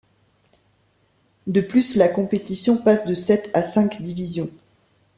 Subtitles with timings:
[1.45, 4.49] De plus, la compétition passe de sept à cinq divisions.